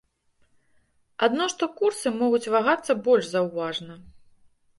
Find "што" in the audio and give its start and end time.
1.55-1.63